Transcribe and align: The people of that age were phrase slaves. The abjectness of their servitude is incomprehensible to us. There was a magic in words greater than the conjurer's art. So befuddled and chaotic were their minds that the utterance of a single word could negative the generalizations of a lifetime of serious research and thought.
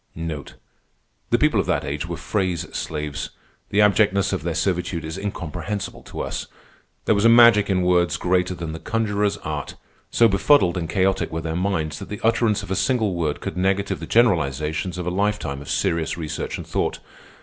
The 0.15 1.37
people 1.39 1.59
of 1.59 1.67
that 1.67 1.85
age 1.85 2.07
were 2.07 2.17
phrase 2.17 2.61
slaves. 2.75 3.29
The 3.69 3.81
abjectness 3.81 4.33
of 4.33 4.41
their 4.41 4.55
servitude 4.55 5.05
is 5.05 5.15
incomprehensible 5.15 6.01
to 6.01 6.21
us. 6.21 6.47
There 7.05 7.13
was 7.13 7.23
a 7.23 7.29
magic 7.29 7.69
in 7.69 7.83
words 7.83 8.17
greater 8.17 8.55
than 8.55 8.71
the 8.71 8.79
conjurer's 8.79 9.37
art. 9.43 9.75
So 10.09 10.27
befuddled 10.27 10.75
and 10.75 10.89
chaotic 10.89 11.31
were 11.31 11.41
their 11.41 11.55
minds 11.55 11.99
that 11.99 12.09
the 12.09 12.19
utterance 12.23 12.63
of 12.63 12.71
a 12.71 12.75
single 12.75 13.13
word 13.13 13.41
could 13.41 13.57
negative 13.57 13.99
the 13.99 14.07
generalizations 14.07 14.97
of 14.97 15.05
a 15.05 15.11
lifetime 15.11 15.61
of 15.61 15.69
serious 15.69 16.17
research 16.17 16.57
and 16.57 16.65
thought. 16.65 16.97